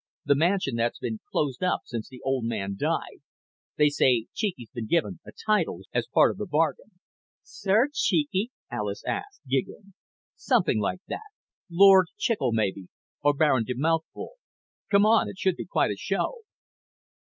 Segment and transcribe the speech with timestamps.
[0.25, 3.21] The mansion that's been closed up since the old man died.
[3.77, 6.93] They say Cheeky's been given a title as part of the bargain."
[7.43, 9.93] "Sir Cheeky?" Alis asked, giggling.
[10.35, 11.29] "Something like that.
[11.69, 12.87] Lord Chicle, maybe,
[13.21, 14.37] or Baron de Mouthful.
[14.89, 15.29] Come on.
[15.29, 16.39] It should be quite a show."